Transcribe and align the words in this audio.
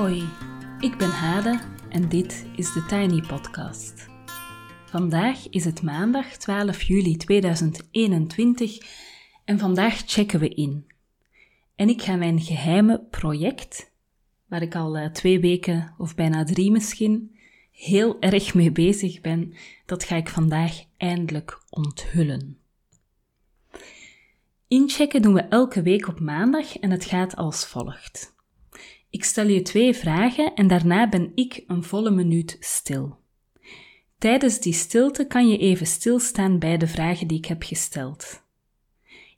Hoi, 0.00 0.28
ik 0.78 0.96
ben 0.98 1.10
Hade 1.10 1.60
en 1.88 2.08
dit 2.08 2.46
is 2.56 2.72
de 2.72 2.84
Tiny 2.86 3.20
Podcast. 3.20 4.08
Vandaag 4.86 5.48
is 5.48 5.64
het 5.64 5.82
maandag 5.82 6.26
12 6.26 6.82
juli 6.82 7.16
2021 7.16 8.78
en 9.44 9.58
vandaag 9.58 10.02
checken 10.06 10.40
we 10.40 10.48
in. 10.48 10.86
En 11.74 11.88
ik 11.88 12.02
ga 12.02 12.16
mijn 12.16 12.40
geheime 12.40 13.06
project, 13.10 13.92
waar 14.46 14.62
ik 14.62 14.74
al 14.74 14.98
uh, 14.98 15.06
twee 15.06 15.40
weken 15.40 15.94
of 15.98 16.14
bijna 16.14 16.44
drie 16.44 16.70
misschien 16.70 17.38
heel 17.70 18.20
erg 18.20 18.54
mee 18.54 18.72
bezig 18.72 19.20
ben, 19.20 19.54
dat 19.86 20.04
ga 20.04 20.16
ik 20.16 20.28
vandaag 20.28 20.84
eindelijk 20.96 21.62
onthullen. 21.70 22.58
Inchecken 24.68 25.22
doen 25.22 25.34
we 25.34 25.42
elke 25.42 25.82
week 25.82 26.08
op 26.08 26.20
maandag 26.20 26.78
en 26.78 26.90
het 26.90 27.04
gaat 27.04 27.36
als 27.36 27.66
volgt. 27.66 28.38
Ik 29.10 29.24
stel 29.24 29.46
je 29.46 29.62
twee 29.62 29.94
vragen 29.94 30.54
en 30.54 30.66
daarna 30.68 31.08
ben 31.08 31.32
ik 31.34 31.64
een 31.66 31.84
volle 31.84 32.10
minuut 32.10 32.56
stil. 32.60 33.18
Tijdens 34.18 34.60
die 34.60 34.72
stilte 34.72 35.26
kan 35.26 35.48
je 35.48 35.58
even 35.58 35.86
stilstaan 35.86 36.58
bij 36.58 36.76
de 36.76 36.86
vragen 36.86 37.26
die 37.26 37.38
ik 37.38 37.46
heb 37.46 37.62
gesteld. 37.62 38.42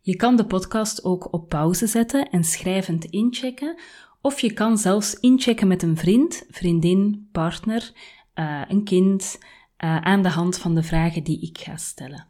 Je 0.01 0.17
kan 0.17 0.37
de 0.37 0.47
podcast 0.47 1.05
ook 1.05 1.33
op 1.33 1.49
pauze 1.49 1.87
zetten 1.87 2.31
en 2.31 2.45
schrijvend 2.45 3.05
inchecken, 3.05 3.81
of 4.21 4.41
je 4.41 4.53
kan 4.53 4.79
zelfs 4.79 5.15
inchecken 5.21 5.69
met 5.69 5.83
een 5.83 5.97
vriend, 5.97 6.45
vriendin, 6.49 7.29
partner, 7.33 7.93
uh, 8.35 8.63
een 8.69 8.85
kind, 8.85 9.39
uh, 9.85 9.97
aan 9.97 10.23
de 10.23 10.29
hand 10.29 10.59
van 10.59 10.75
de 10.75 10.83
vragen 10.83 11.23
die 11.23 11.41
ik 11.41 11.59
ga 11.59 11.77
stellen. 11.77 12.27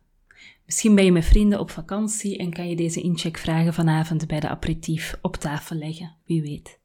Misschien 0.66 0.94
ben 0.94 1.04
je 1.04 1.12
met 1.12 1.24
vrienden 1.24 1.60
op 1.60 1.70
vakantie 1.70 2.38
en 2.38 2.52
kan 2.52 2.68
je 2.68 2.76
deze 2.76 3.00
incheckvragen 3.00 3.74
vanavond 3.74 4.26
bij 4.26 4.40
de 4.40 4.48
aperitief 4.48 5.18
op 5.22 5.36
tafel 5.36 5.76
leggen, 5.76 6.16
wie 6.24 6.42
weet. 6.42 6.80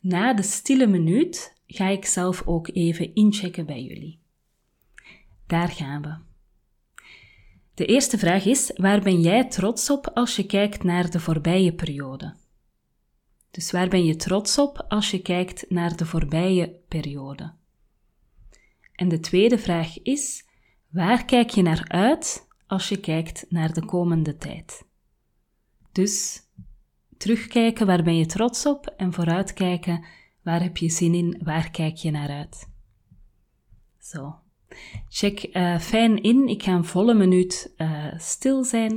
Na 0.00 0.34
de 0.34 0.42
stille 0.42 0.86
minuut 0.86 1.54
ga 1.66 1.88
ik 1.88 2.04
zelf 2.04 2.42
ook 2.46 2.68
even 2.68 3.14
inchecken 3.14 3.66
bij 3.66 3.82
jullie. 3.82 4.20
Daar 5.46 5.68
gaan 5.68 6.02
we. 6.02 6.16
De 7.74 7.86
eerste 7.86 8.18
vraag 8.18 8.44
is: 8.44 8.72
waar 8.76 9.02
ben 9.02 9.20
jij 9.20 9.48
trots 9.48 9.90
op 9.90 10.10
als 10.14 10.36
je 10.36 10.46
kijkt 10.46 10.82
naar 10.82 11.10
de 11.10 11.20
voorbije 11.20 11.74
periode? 11.74 12.34
Dus 13.50 13.70
waar 13.70 13.88
ben 13.88 14.04
je 14.04 14.16
trots 14.16 14.58
op 14.58 14.84
als 14.88 15.10
je 15.10 15.22
kijkt 15.22 15.70
naar 15.70 15.96
de 15.96 16.06
voorbije 16.06 16.80
periode? 16.88 17.52
En 18.94 19.08
de 19.08 19.20
tweede 19.20 19.58
vraag 19.58 20.02
is: 20.02 20.44
waar 20.90 21.24
kijk 21.24 21.50
je 21.50 21.62
naar 21.62 21.88
uit 21.88 22.48
als 22.66 22.88
je 22.88 23.00
kijkt 23.00 23.46
naar 23.48 23.72
de 23.72 23.84
komende 23.84 24.36
tijd? 24.36 24.84
Dus 25.92 26.42
terugkijken, 27.20 27.86
waar 27.86 28.02
ben 28.02 28.16
je 28.16 28.26
trots 28.26 28.66
op? 28.66 28.86
En 28.96 29.12
vooruitkijken, 29.12 30.04
waar 30.42 30.62
heb 30.62 30.76
je 30.76 30.90
zin 30.90 31.14
in? 31.14 31.40
Waar 31.44 31.70
kijk 31.70 31.96
je 31.96 32.10
naar 32.10 32.28
uit? 32.28 32.68
Zo. 33.98 34.34
Check 35.08 35.56
uh, 35.56 35.78
fijn 35.78 36.22
in. 36.22 36.48
Ik 36.48 36.62
ga 36.62 36.72
een 36.72 36.84
volle 36.84 37.14
minuut 37.14 37.74
uh, 37.76 38.06
stil 38.16 38.64
zijn. 38.64 38.92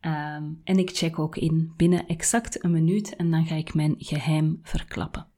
Um, 0.00 0.60
en 0.64 0.78
ik 0.78 0.90
check 0.90 1.18
ook 1.18 1.36
in 1.36 1.72
binnen 1.76 2.06
exact 2.06 2.64
een 2.64 2.70
minuut 2.70 3.16
en 3.16 3.30
dan 3.30 3.46
ga 3.46 3.54
ik 3.54 3.74
mijn 3.74 3.94
geheim 3.98 4.60
verklappen. 4.62 5.29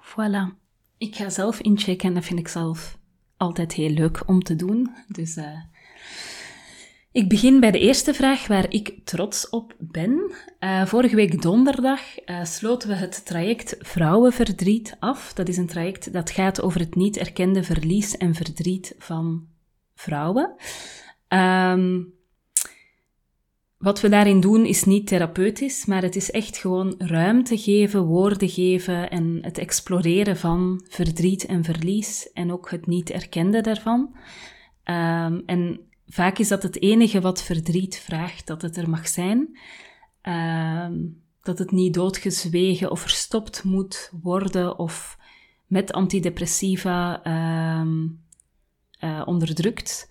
Voilà. 0.00 0.62
Ik 0.98 1.16
ga 1.16 1.28
zelf 1.28 1.60
inchecken 1.60 2.08
en 2.08 2.14
dat 2.14 2.24
vind 2.24 2.38
ik 2.38 2.48
zelf 2.48 2.98
altijd 3.36 3.72
heel 3.72 3.90
leuk 3.90 4.22
om 4.26 4.42
te 4.42 4.56
doen. 4.56 4.90
Dus 5.08 5.36
uh, 5.36 5.62
ik 7.12 7.28
begin 7.28 7.60
bij 7.60 7.70
de 7.70 7.78
eerste 7.78 8.14
vraag 8.14 8.46
waar 8.46 8.70
ik 8.70 9.00
trots 9.04 9.48
op 9.48 9.74
ben. 9.78 10.32
Uh, 10.60 10.86
vorige 10.86 11.16
week 11.16 11.42
donderdag 11.42 12.00
uh, 12.26 12.44
sloten 12.44 12.88
we 12.88 12.94
het 12.94 13.26
traject 13.26 13.76
Vrouwenverdriet 13.78 14.96
af. 14.98 15.32
Dat 15.32 15.48
is 15.48 15.56
een 15.56 15.66
traject 15.66 16.12
dat 16.12 16.30
gaat 16.30 16.62
over 16.62 16.80
het 16.80 16.94
niet 16.94 17.16
erkende 17.16 17.62
verlies 17.62 18.16
en 18.16 18.34
verdriet 18.34 18.94
van 18.98 19.46
vrouwen. 19.94 20.54
Um, 21.28 22.13
wat 23.84 24.00
we 24.00 24.08
daarin 24.08 24.40
doen 24.40 24.64
is 24.64 24.84
niet 24.84 25.06
therapeutisch, 25.06 25.84
maar 25.84 26.02
het 26.02 26.16
is 26.16 26.30
echt 26.30 26.56
gewoon 26.56 26.94
ruimte 26.98 27.58
geven, 27.58 28.04
woorden 28.04 28.48
geven 28.48 29.10
en 29.10 29.38
het 29.40 29.58
exploreren 29.58 30.36
van 30.36 30.84
verdriet 30.88 31.46
en 31.46 31.64
verlies 31.64 32.32
en 32.32 32.52
ook 32.52 32.70
het 32.70 32.86
niet 32.86 33.10
erkende 33.10 33.60
daarvan. 33.60 34.16
Um, 34.84 35.42
en 35.46 35.80
vaak 36.06 36.38
is 36.38 36.48
dat 36.48 36.62
het 36.62 36.82
enige 36.82 37.20
wat 37.20 37.42
verdriet 37.42 37.98
vraagt, 37.98 38.46
dat 38.46 38.62
het 38.62 38.76
er 38.76 38.90
mag 38.90 39.08
zijn. 39.08 39.58
Um, 40.22 41.22
dat 41.42 41.58
het 41.58 41.70
niet 41.70 41.94
doodgezwegen 41.94 42.90
of 42.90 43.00
verstopt 43.00 43.64
moet 43.64 44.12
worden 44.22 44.78
of 44.78 45.18
met 45.66 45.92
antidepressiva 45.92 47.26
um, 47.80 48.20
uh, 49.00 49.22
onderdrukt, 49.24 50.08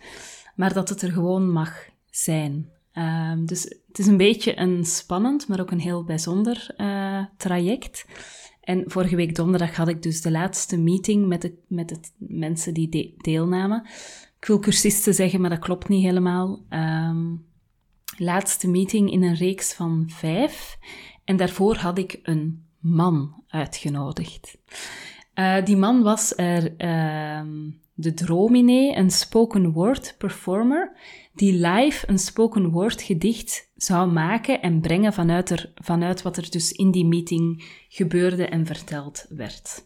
maar 0.55 0.73
dat 0.73 0.89
het 0.89 1.01
er 1.01 1.11
gewoon 1.11 1.51
mag 1.51 1.89
zijn. 2.09 2.71
Um, 2.97 3.45
dus 3.45 3.63
het 3.87 3.99
is 3.99 4.07
een 4.07 4.17
beetje 4.17 4.59
een 4.59 4.85
spannend, 4.85 5.47
maar 5.47 5.59
ook 5.59 5.71
een 5.71 5.79
heel 5.79 6.03
bijzonder 6.03 6.73
uh, 6.77 7.25
traject. 7.37 8.05
En 8.61 8.83
vorige 8.85 9.15
week 9.15 9.35
donderdag 9.35 9.75
had 9.75 9.87
ik 9.87 10.01
dus 10.01 10.21
de 10.21 10.31
laatste 10.31 10.77
meeting 10.77 11.27
met 11.27 11.41
de, 11.41 11.57
met 11.67 11.89
de 11.89 11.99
mensen 12.17 12.73
die 12.73 12.89
de 12.89 13.13
deelnamen. 13.17 13.85
Ik 14.39 14.45
wil 14.47 14.59
cursisten 14.59 15.13
zeggen, 15.13 15.41
maar 15.41 15.49
dat 15.49 15.59
klopt 15.59 15.87
niet 15.87 16.03
helemaal. 16.03 16.65
Um, 16.69 17.45
laatste 18.17 18.67
meeting 18.67 19.11
in 19.11 19.23
een 19.23 19.35
reeks 19.35 19.73
van 19.73 20.05
vijf. 20.07 20.77
En 21.23 21.37
daarvoor 21.37 21.75
had 21.75 21.97
ik 21.97 22.19
een 22.23 22.65
man 22.79 23.43
uitgenodigd. 23.47 24.57
Uh, 25.35 25.65
die 25.65 25.77
man 25.77 26.03
was 26.03 26.35
er 26.35 26.63
uh, 26.77 27.41
de 27.93 28.13
Dromine, 28.13 28.95
een 28.95 29.11
spoken 29.11 29.71
word 29.71 30.15
performer 30.17 30.91
die 31.33 31.53
live 31.53 32.09
een 32.09 32.19
spoken 32.19 32.69
word 32.69 33.01
gedicht 33.01 33.69
zou 33.75 34.11
maken 34.11 34.61
en 34.61 34.81
brengen 34.81 35.13
vanuit, 35.13 35.49
er, 35.49 35.71
vanuit 35.75 36.21
wat 36.21 36.37
er 36.37 36.51
dus 36.51 36.71
in 36.71 36.91
die 36.91 37.05
meeting 37.05 37.63
gebeurde 37.89 38.45
en 38.45 38.65
verteld 38.65 39.25
werd. 39.29 39.85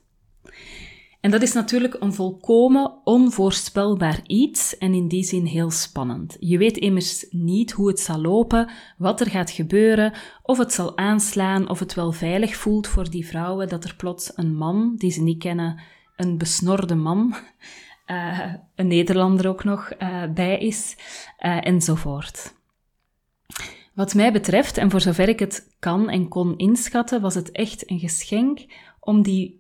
En 1.20 1.32
dat 1.32 1.42
is 1.42 1.54
natuurlijk 1.54 1.96
een 2.00 2.14
volkomen 2.14 2.92
onvoorspelbaar 3.04 4.20
iets 4.28 4.78
en 4.78 4.94
in 4.94 5.08
die 5.08 5.24
zin 5.24 5.46
heel 5.46 5.72
spannend. 5.72 6.38
Je 6.40 6.58
weet 6.58 6.78
immers 6.78 7.26
niet 7.30 7.72
hoe 7.72 7.88
het 7.88 8.00
zal 8.00 8.22
lopen, 8.22 8.70
wat 8.98 9.20
er 9.20 9.30
gaat 9.30 9.52
gebeuren, 9.52 10.14
of 10.44 10.58
het 10.58 10.74
zal 10.74 10.98
aanslaan, 10.98 11.70
of 11.70 11.80
het 11.80 11.94
wel 11.94 12.12
veilig 12.12 12.56
voelt 12.56 12.88
voor 12.88 13.10
die 13.10 13.28
vrouwen 13.28 13.68
dat 13.68 13.84
er 13.84 13.96
plots 13.96 14.32
een 14.36 14.56
man, 14.56 14.96
die 14.98 15.12
ze 15.12 15.22
niet 15.22 15.40
kennen, 15.40 15.80
een 16.16 16.38
besnorde 16.38 16.96
man, 16.96 17.36
uh, 18.08 18.54
een 18.76 18.88
Nederlander 18.88 19.48
ook 19.48 19.64
nog 19.64 19.92
uh, 20.00 20.24
bij 20.34 20.58
is, 20.58 20.96
uh, 21.40 21.66
enzovoort. 21.66 22.56
Wat 23.94 24.14
mij 24.14 24.32
betreft, 24.32 24.78
en 24.78 24.92
voor 24.92 25.02
zover 25.02 25.30
ik 25.30 25.40
het 25.40 25.76
kan 25.80 26.10
en 26.10 26.28
kon 26.28 26.58
inschatten, 26.58 27.22
was 27.22 27.36
het 27.36 27.52
echt 27.52 27.90
een 27.90 28.00
geschenk 28.00 28.66
om 29.00 29.22
die 29.22 29.57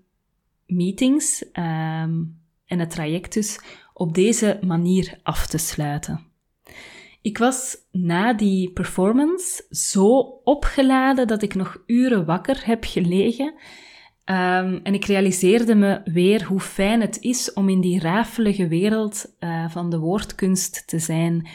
meetings 0.67 1.45
um, 1.53 2.41
en 2.65 2.79
het 2.79 2.89
traject 2.89 3.33
dus 3.33 3.59
op 3.93 4.13
deze 4.13 4.59
manier 4.61 5.19
af 5.23 5.47
te 5.47 5.57
sluiten. 5.57 6.25
Ik 7.21 7.37
was 7.37 7.77
na 7.91 8.33
die 8.33 8.71
performance 8.71 9.65
zo 9.69 10.17
opgeladen 10.43 11.27
dat 11.27 11.41
ik 11.41 11.55
nog 11.55 11.83
uren 11.85 12.25
wakker 12.25 12.65
heb 12.65 12.83
gelegen. 12.83 13.45
Um, 13.45 14.79
en 14.83 14.93
ik 14.93 15.05
realiseerde 15.05 15.75
me 15.75 16.01
weer 16.03 16.43
hoe 16.43 16.59
fijn 16.59 17.01
het 17.01 17.17
is 17.21 17.53
om 17.53 17.69
in 17.69 17.81
die 17.81 17.99
rafelige 17.99 18.67
wereld 18.67 19.35
uh, 19.39 19.69
van 19.69 19.89
de 19.89 19.99
woordkunst 19.99 20.87
te 20.87 20.99
zijn. 20.99 21.47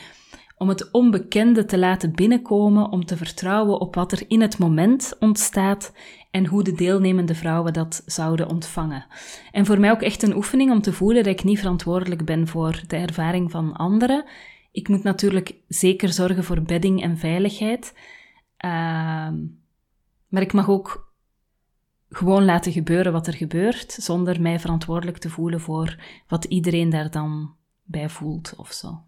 Om 0.57 0.69
het 0.69 0.91
onbekende 0.91 1.65
te 1.65 1.79
laten 1.79 2.15
binnenkomen, 2.15 2.91
om 2.91 3.05
te 3.05 3.17
vertrouwen 3.17 3.81
op 3.81 3.95
wat 3.95 4.13
er 4.13 4.25
in 4.29 4.41
het 4.41 4.59
moment 4.59 5.17
ontstaat 5.21 5.93
en 6.33 6.47
hoe 6.47 6.63
de 6.63 6.73
deelnemende 6.73 7.35
vrouwen 7.35 7.73
dat 7.73 8.03
zouden 8.07 8.49
ontvangen. 8.49 9.07
En 9.51 9.67
voor 9.67 9.81
mij 9.81 9.91
ook 9.91 10.03
echt 10.03 10.23
een 10.23 10.37
oefening 10.37 10.71
om 10.71 10.83
te 10.83 10.93
voelen 10.93 11.25
dat 11.25 11.33
ik 11.33 11.45
niet 11.45 11.59
verantwoordelijk 11.59 12.25
ben 12.25 12.47
voor 12.49 12.83
de 12.87 12.97
ervaring 12.97 13.51
van 13.51 13.77
anderen. 13.77 14.25
Ik 14.71 14.89
moet 14.89 15.03
natuurlijk 15.03 15.55
zeker 15.69 16.09
zorgen 16.09 16.45
voor 16.45 16.63
bedding 16.63 17.03
en 17.03 17.19
veiligheid. 17.19 17.93
Uh, 18.65 18.71
maar 20.29 20.43
ik 20.43 20.53
mag 20.53 20.69
ook 20.69 21.15
gewoon 22.09 22.45
laten 22.45 22.73
gebeuren 22.73 23.13
wat 23.13 23.27
er 23.27 23.35
gebeurt, 23.35 23.93
zonder 23.93 24.41
mij 24.41 24.61
verantwoordelijk 24.61 25.19
te 25.19 25.31
voelen 25.31 25.61
voor 25.61 26.03
wat 26.27 26.45
iedereen 26.45 26.91
daar 26.91 27.11
dan 27.11 27.55
bij 27.83 28.09
voelt 28.09 28.55
of 28.57 28.73
zo. 28.73 29.03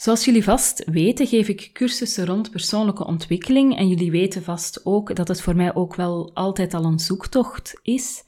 Zoals 0.00 0.24
jullie 0.24 0.44
vast 0.44 0.84
weten, 0.90 1.26
geef 1.26 1.48
ik 1.48 1.70
cursussen 1.72 2.26
rond 2.26 2.50
persoonlijke 2.50 3.06
ontwikkeling 3.06 3.76
en 3.76 3.88
jullie 3.88 4.10
weten 4.10 4.42
vast 4.42 4.80
ook 4.84 5.16
dat 5.16 5.28
het 5.28 5.40
voor 5.40 5.56
mij 5.56 5.74
ook 5.74 5.94
wel 5.94 6.30
altijd 6.34 6.74
al 6.74 6.84
een 6.84 6.98
zoektocht 6.98 7.80
is. 7.82 8.24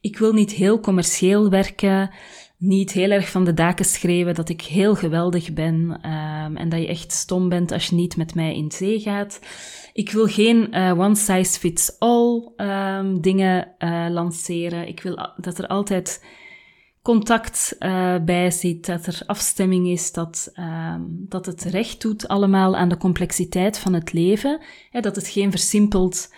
Ik 0.00 0.18
wil 0.18 0.32
niet 0.32 0.50
heel 0.50 0.80
commercieel 0.80 1.50
werken, 1.50 2.10
niet 2.56 2.92
heel 2.92 3.10
erg 3.10 3.30
van 3.30 3.44
de 3.44 3.54
daken 3.54 3.84
schreeuwen 3.84 4.34
dat 4.34 4.48
ik 4.48 4.60
heel 4.60 4.94
geweldig 4.94 5.52
ben 5.52 5.74
um, 5.74 6.56
en 6.56 6.68
dat 6.68 6.80
je 6.80 6.86
echt 6.86 7.12
stom 7.12 7.48
bent 7.48 7.72
als 7.72 7.86
je 7.86 7.94
niet 7.94 8.16
met 8.16 8.34
mij 8.34 8.56
in 8.56 8.72
zee 8.72 9.00
gaat. 9.00 9.40
Ik 9.92 10.10
wil 10.10 10.26
geen 10.26 10.68
uh, 10.70 10.98
one 10.98 11.16
size 11.16 11.58
fits 11.58 11.98
all 11.98 12.52
um, 12.56 13.20
dingen 13.20 13.68
uh, 13.78 14.06
lanceren. 14.10 14.88
Ik 14.88 15.00
wil 15.00 15.32
dat 15.36 15.58
er 15.58 15.66
altijd 15.66 16.20
contact 17.04 17.76
uh, 17.80 18.16
bij 18.24 18.50
zit, 18.50 18.86
dat 18.86 19.06
er 19.06 19.22
afstemming 19.26 19.86
is, 19.86 20.12
dat, 20.12 20.52
um, 20.58 21.26
dat 21.28 21.46
het 21.46 21.62
recht 21.62 22.00
doet 22.02 22.28
allemaal 22.28 22.76
aan 22.76 22.88
de 22.88 22.96
complexiteit 22.96 23.78
van 23.78 23.92
het 23.92 24.12
leven. 24.12 24.60
Hè, 24.90 25.00
dat 25.00 25.16
het 25.16 25.28
geen 25.28 25.50
versimpeld 25.50 26.34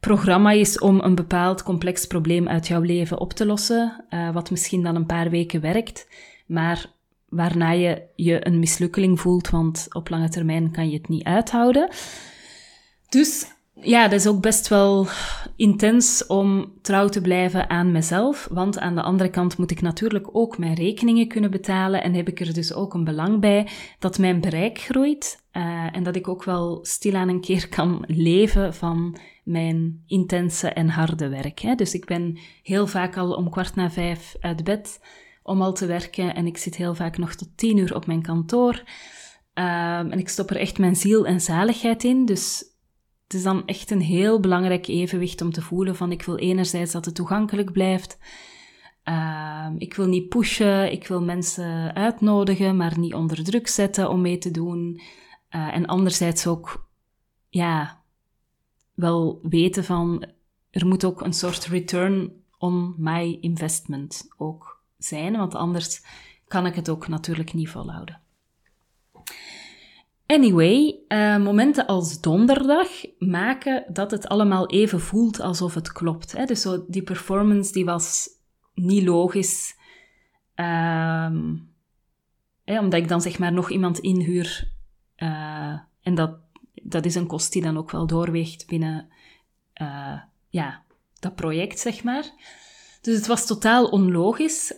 programma 0.00 0.50
is 0.50 0.78
om 0.78 1.00
een 1.00 1.14
bepaald 1.14 1.62
complex 1.62 2.06
probleem 2.06 2.48
uit 2.48 2.66
jouw 2.66 2.80
leven 2.80 3.18
op 3.18 3.32
te 3.32 3.46
lossen, 3.46 4.04
uh, 4.10 4.32
wat 4.32 4.50
misschien 4.50 4.82
dan 4.82 4.96
een 4.96 5.06
paar 5.06 5.30
weken 5.30 5.60
werkt, 5.60 6.08
maar 6.46 6.92
waarna 7.28 7.70
je 7.70 8.02
je 8.14 8.46
een 8.46 8.58
mislukkeling 8.58 9.20
voelt, 9.20 9.50
want 9.50 9.86
op 9.90 10.08
lange 10.08 10.28
termijn 10.28 10.70
kan 10.70 10.90
je 10.90 10.96
het 10.96 11.08
niet 11.08 11.24
uithouden. 11.24 11.88
Dus 13.08 13.55
ja, 13.80 14.08
dat 14.08 14.20
is 14.20 14.26
ook 14.26 14.40
best 14.40 14.68
wel 14.68 15.06
intens 15.56 16.26
om 16.26 16.72
trouw 16.82 17.08
te 17.08 17.20
blijven 17.20 17.70
aan 17.70 17.92
mezelf. 17.92 18.48
Want 18.50 18.78
aan 18.78 18.94
de 18.94 19.02
andere 19.02 19.30
kant 19.30 19.58
moet 19.58 19.70
ik 19.70 19.80
natuurlijk 19.80 20.28
ook 20.32 20.58
mijn 20.58 20.74
rekeningen 20.74 21.28
kunnen 21.28 21.50
betalen. 21.50 22.02
En 22.02 22.14
heb 22.14 22.28
ik 22.28 22.40
er 22.40 22.52
dus 22.52 22.72
ook 22.72 22.94
een 22.94 23.04
belang 23.04 23.40
bij 23.40 23.68
dat 23.98 24.18
mijn 24.18 24.40
bereik 24.40 24.78
groeit. 24.78 25.44
Uh, 25.52 25.96
en 25.96 26.02
dat 26.02 26.16
ik 26.16 26.28
ook 26.28 26.44
wel 26.44 26.78
stilaan 26.82 27.28
een 27.28 27.40
keer 27.40 27.68
kan 27.68 28.04
leven 28.06 28.74
van 28.74 29.16
mijn 29.44 30.02
intense 30.06 30.68
en 30.68 30.88
harde 30.88 31.28
werk. 31.28 31.58
Hè. 31.58 31.74
Dus 31.74 31.94
ik 31.94 32.04
ben 32.04 32.38
heel 32.62 32.86
vaak 32.86 33.16
al 33.16 33.32
om 33.32 33.50
kwart 33.50 33.74
na 33.74 33.90
vijf 33.90 34.36
uit 34.40 34.64
bed 34.64 35.00
om 35.42 35.62
al 35.62 35.72
te 35.72 35.86
werken. 35.86 36.34
En 36.34 36.46
ik 36.46 36.56
zit 36.56 36.76
heel 36.76 36.94
vaak 36.94 37.18
nog 37.18 37.34
tot 37.34 37.48
tien 37.56 37.76
uur 37.76 37.94
op 37.94 38.06
mijn 38.06 38.22
kantoor. 38.22 38.82
Uh, 39.54 39.98
en 39.98 40.18
ik 40.18 40.28
stop 40.28 40.50
er 40.50 40.56
echt 40.56 40.78
mijn 40.78 40.96
ziel 40.96 41.26
en 41.26 41.40
zaligheid 41.40 42.04
in. 42.04 42.24
Dus 42.24 42.75
het 43.26 43.34
is 43.34 43.42
dan 43.42 43.66
echt 43.66 43.90
een 43.90 44.00
heel 44.00 44.40
belangrijk 44.40 44.86
evenwicht 44.86 45.40
om 45.42 45.52
te 45.52 45.62
voelen 45.62 45.96
van 45.96 46.12
ik 46.12 46.22
wil 46.22 46.36
enerzijds 46.36 46.92
dat 46.92 47.04
het 47.04 47.14
toegankelijk 47.14 47.72
blijft. 47.72 48.18
Uh, 49.04 49.66
ik 49.76 49.94
wil 49.94 50.06
niet 50.06 50.28
pushen, 50.28 50.92
ik 50.92 51.06
wil 51.06 51.22
mensen 51.22 51.94
uitnodigen, 51.94 52.76
maar 52.76 52.98
niet 52.98 53.14
onder 53.14 53.44
druk 53.44 53.68
zetten 53.68 54.10
om 54.10 54.20
mee 54.20 54.38
te 54.38 54.50
doen. 54.50 55.00
Uh, 55.50 55.74
en 55.74 55.86
anderzijds 55.86 56.46
ook, 56.46 56.88
ja, 57.48 58.02
wel 58.94 59.38
weten 59.42 59.84
van 59.84 60.26
er 60.70 60.86
moet 60.86 61.04
ook 61.04 61.20
een 61.20 61.32
soort 61.32 61.66
return 61.66 62.32
on 62.58 62.94
my 62.96 63.38
investment 63.40 64.28
ook 64.36 64.82
zijn, 64.98 65.36
want 65.36 65.54
anders 65.54 66.02
kan 66.48 66.66
ik 66.66 66.74
het 66.74 66.88
ook 66.88 67.08
natuurlijk 67.08 67.54
niet 67.54 67.68
volhouden. 67.68 68.20
Anyway, 70.26 70.98
uh, 71.08 71.36
momenten 71.36 71.86
als 71.86 72.20
donderdag 72.20 72.88
maken 73.18 73.84
dat 73.88 74.10
het 74.10 74.28
allemaal 74.28 74.68
even 74.68 75.00
voelt 75.00 75.40
alsof 75.40 75.74
het 75.74 75.92
klopt. 75.92 76.32
Hè? 76.32 76.44
Dus 76.44 76.68
die 76.88 77.02
performance 77.02 77.72
die 77.72 77.84
was 77.84 78.28
niet 78.74 79.04
logisch. 79.04 79.74
Um, 80.54 81.74
hè, 82.64 82.78
omdat 82.78 83.00
ik 83.00 83.08
dan 83.08 83.20
zeg 83.20 83.38
maar 83.38 83.52
nog 83.52 83.70
iemand 83.70 83.98
inhuur. 83.98 84.72
Uh, 85.16 85.78
en 86.02 86.14
dat, 86.14 86.38
dat 86.74 87.04
is 87.04 87.14
een 87.14 87.26
kost 87.26 87.52
die 87.52 87.62
dan 87.62 87.76
ook 87.76 87.90
wel 87.90 88.06
doorweegt 88.06 88.66
binnen 88.66 89.08
uh, 89.82 90.20
ja, 90.48 90.82
dat 91.20 91.34
project, 91.34 91.78
zeg 91.78 92.04
maar. 92.04 92.24
Dus 93.00 93.16
het 93.16 93.26
was 93.26 93.46
totaal 93.46 93.86
onlogisch, 93.86 94.74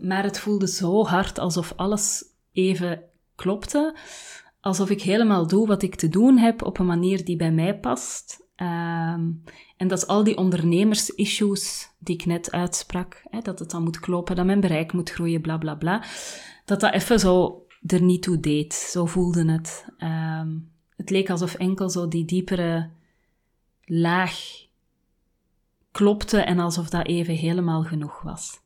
maar 0.00 0.22
het 0.22 0.38
voelde 0.38 0.68
zo 0.68 1.04
hard 1.04 1.38
alsof 1.38 1.72
alles 1.76 2.24
even 2.52 3.02
klopte 3.34 3.96
alsof 4.64 4.90
ik 4.90 5.02
helemaal 5.02 5.46
doe 5.46 5.66
wat 5.66 5.82
ik 5.82 5.94
te 5.94 6.08
doen 6.08 6.38
heb 6.38 6.62
op 6.62 6.78
een 6.78 6.86
manier 6.86 7.24
die 7.24 7.36
bij 7.36 7.52
mij 7.52 7.78
past. 7.78 8.42
Um, 8.56 9.42
en 9.76 9.88
dat 9.88 10.06
al 10.06 10.24
die 10.24 10.36
ondernemers-issues 10.36 11.90
die 11.98 12.14
ik 12.14 12.26
net 12.26 12.52
uitsprak, 12.52 13.22
hè, 13.30 13.40
dat 13.40 13.58
het 13.58 13.70
dan 13.70 13.82
moet 13.82 14.00
kloppen, 14.00 14.36
dat 14.36 14.44
mijn 14.44 14.60
bereik 14.60 14.92
moet 14.92 15.10
groeien, 15.10 15.40
bla 15.40 15.58
bla 15.58 15.74
bla, 15.74 16.04
dat 16.64 16.80
dat 16.80 16.92
even 16.92 17.20
zo 17.20 17.66
er 17.86 18.02
niet 18.02 18.22
toe 18.22 18.40
deed. 18.40 18.74
Zo 18.74 19.06
voelde 19.06 19.52
het. 19.52 19.86
Um, 19.98 20.70
het 20.96 21.10
leek 21.10 21.30
alsof 21.30 21.54
enkel 21.54 21.90
zo 21.90 22.08
die 22.08 22.24
diepere 22.24 22.90
laag 23.84 24.38
klopte 25.90 26.40
en 26.40 26.58
alsof 26.58 26.88
dat 26.88 27.06
even 27.06 27.34
helemaal 27.34 27.82
genoeg 27.82 28.22
was. 28.22 28.60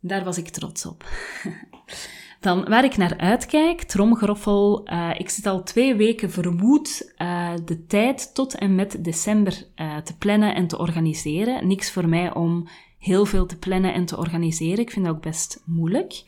Daar 0.00 0.24
was 0.24 0.38
ik 0.38 0.48
trots 0.48 0.86
op. 0.86 1.04
Dan 2.40 2.64
waar 2.68 2.84
ik 2.84 2.96
naar 2.96 3.18
uitkijk, 3.18 3.82
tromgeroffel, 3.82 4.88
uh, 4.92 5.10
ik 5.16 5.28
zit 5.28 5.46
al 5.46 5.62
twee 5.62 5.94
weken 5.94 6.30
vermoed 6.30 7.12
uh, 7.18 7.52
de 7.64 7.86
tijd 7.86 8.34
tot 8.34 8.54
en 8.54 8.74
met 8.74 9.04
december 9.04 9.64
uh, 9.76 9.96
te 9.96 10.16
plannen 10.16 10.54
en 10.54 10.66
te 10.66 10.78
organiseren. 10.78 11.66
Niks 11.66 11.90
voor 11.90 12.08
mij 12.08 12.34
om 12.34 12.68
heel 12.98 13.24
veel 13.26 13.46
te 13.46 13.58
plannen 13.58 13.94
en 13.94 14.04
te 14.04 14.16
organiseren. 14.16 14.78
Ik 14.78 14.90
vind 14.90 15.04
dat 15.06 15.14
ook 15.14 15.22
best 15.22 15.62
moeilijk. 15.66 16.22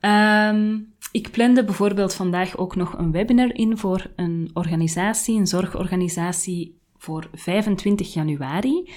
Um, 0.00 0.92
ik 1.12 1.30
plande 1.30 1.64
bijvoorbeeld 1.64 2.14
vandaag 2.14 2.56
ook 2.56 2.76
nog 2.76 2.98
een 2.98 3.12
webinar 3.12 3.54
in 3.54 3.78
voor 3.78 4.10
een 4.16 4.50
organisatie, 4.52 5.38
een 5.38 5.46
zorgorganisatie 5.46 6.78
voor 6.96 7.30
25 7.32 8.12
januari, 8.12 8.90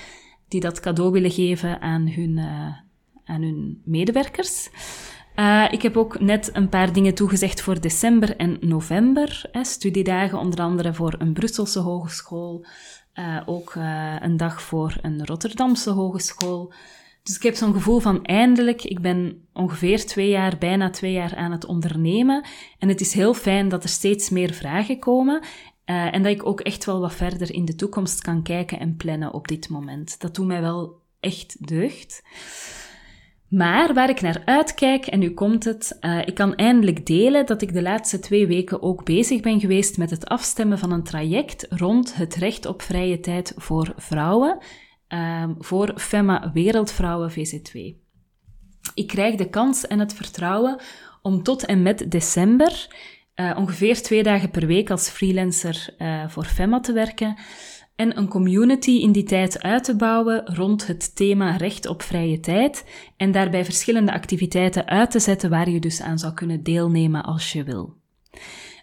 die 0.48 0.60
dat 0.60 0.80
cadeau 0.80 1.12
willen 1.12 1.32
geven 1.32 1.82
aan 1.82 2.08
hun, 2.08 2.40
aan 3.26 3.42
hun 3.42 3.82
medewerkers. 3.86 4.70
Uh, 5.36 5.66
ik 5.72 5.82
heb 5.82 5.98
ook 5.98 6.20
net 6.20 6.50
een 6.54 6.70
paar 6.70 6.94
dingen 6.94 7.14
toegezegd 7.14 7.62
voor 7.62 7.82
december 7.82 8.36
en 8.36 8.58
november. 8.62 9.46
Hè, 9.52 9.64
studiedagen, 9.64 10.38
onder 10.38 10.60
andere 10.60 10.94
voor 10.94 11.16
een 11.18 11.34
Brusselse 11.34 11.80
hogeschool. 11.80 12.66
Uh, 13.14 13.42
ook 13.46 13.74
uh, 13.74 14.16
een 14.20 14.38
dag 14.38 14.62
voor 14.62 14.96
een 15.02 15.26
Rotterdamse 15.26 15.90
hogeschool. 15.90 16.74
Dus 17.24 17.36
ik 17.36 17.44
heb 17.44 17.56
zo'n 17.56 17.74
gevoel 17.74 18.00
van 18.00 18.24
eindelijk, 18.24 18.84
ik 18.84 19.02
ben 19.02 19.48
ongeveer 19.54 20.06
twee 20.06 20.30
jaar, 20.30 20.58
bijna 20.58 20.90
twee 20.90 21.12
jaar 21.12 21.36
aan 21.36 21.52
het 21.52 21.66
ondernemen. 21.66 22.46
En 22.80 22.88
het 22.88 23.02
is 23.02 23.14
heel 23.14 23.34
fijn 23.34 23.70
dat 23.70 23.84
er 23.84 23.90
steeds 23.90 24.30
meer 24.30 24.54
vragen 24.54 25.00
komen. 25.00 25.44
en 25.86 26.24
dat 26.24 26.32
ik 26.32 26.46
ook 26.46 26.60
echt 26.60 26.86
wel 26.86 27.00
wat 27.00 27.14
verder 27.14 27.54
in 27.54 27.66
de 27.66 27.76
toekomst 27.76 28.22
kan 28.22 28.44
kijken 28.44 28.80
en 28.80 28.96
plannen 28.96 29.34
op 29.34 29.48
dit 29.48 29.70
moment. 29.70 30.20
Dat 30.20 30.36
doet 30.36 30.48
mij 30.48 30.62
wel 30.62 31.02
echt 31.20 31.68
deugd. 31.68 32.24
Maar 33.54 33.94
waar 33.94 34.10
ik 34.10 34.22
naar 34.22 34.42
uitkijk, 34.46 35.06
en 35.06 35.20
nu 35.20 35.32
komt 35.32 35.64
het, 35.64 35.98
uh, 36.02 36.20
ik 36.26 36.34
kan 36.36 36.56
eindelijk 36.56 37.06
delen 37.06 37.46
dat 37.46 37.62
ik 37.62 37.74
de 37.74 37.82
laatste 37.82 38.20
twee 38.20 38.48
weken 38.48 38.82
ook 38.82 39.06
bezig 39.06 39.42
ben 39.42 39.60
geweest 39.60 39.98
met 39.98 40.10
het 40.10 40.26
afstemmen 40.26 40.80
van 40.80 40.92
een 40.92 41.04
traject 41.04 41.66
rond 41.70 42.16
het 42.16 42.36
recht 42.36 42.66
op 42.66 42.82
vrije 42.82 43.20
tijd 43.20 43.54
voor 43.56 43.94
vrouwen, 43.98 44.58
uh, 45.10 45.50
voor 45.60 45.94
FEMA 45.96 46.52
Wereldvrouwen 46.54 47.32
VZ2. 47.32 47.80
Ik 48.94 49.08
krijg 49.08 49.36
de 49.36 49.50
kans 49.50 49.88
en 49.88 50.00
het 50.00 50.14
vertrouwen 50.14 50.80
om 51.22 51.44
tot 51.44 51.66
en 51.66 51.82
met 51.82 52.12
december 52.12 52.88
uh, 53.36 53.58
ongeveer 53.58 54.02
twee 54.02 54.24
dagen 54.24 54.50
per 54.50 54.68
week 54.68 54.90
als 54.90 55.10
freelancer 55.10 55.96
uh, 55.98 56.28
voor 56.28 56.46
FEMA 56.46 56.80
te 56.80 56.94
werken. 56.94 57.38
En 57.96 58.18
een 58.18 58.28
community 58.28 58.92
in 58.92 59.12
die 59.12 59.24
tijd 59.24 59.62
uit 59.62 59.84
te 59.84 59.96
bouwen 59.96 60.56
rond 60.56 60.88
het 60.88 61.16
thema 61.16 61.56
recht 61.56 61.88
op 61.88 62.02
vrije 62.02 62.40
tijd 62.40 62.86
en 63.18 63.32
daarbij 63.32 63.66
verschillende 63.66 64.14
activiteiten 64.14 64.86
uit 64.86 65.12
te 65.12 65.20
zetten 65.20 65.50
waar 65.50 65.70
je 65.70 65.80
dus 65.80 66.02
aan 66.02 66.20
zou 66.20 66.34
kunnen 66.34 66.64
deelnemen 66.64 67.24
als 67.24 67.52
je 67.52 67.64
wil. 67.64 68.02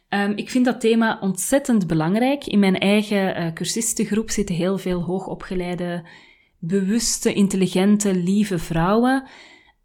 Um, 0.08 0.32
ik 0.36 0.50
vind 0.50 0.64
dat 0.64 0.80
thema 0.80 1.18
ontzettend 1.20 1.86
belangrijk. 1.86 2.46
In 2.46 2.58
mijn 2.58 2.78
eigen 2.78 3.40
uh, 3.40 3.52
cursistengroep 3.52 4.30
zitten 4.30 4.54
heel 4.54 4.78
veel 4.78 5.02
hoogopgeleide, 5.02 6.08
bewuste, 6.58 7.32
intelligente, 7.32 8.14
lieve 8.14 8.58
vrouwen. 8.58 9.22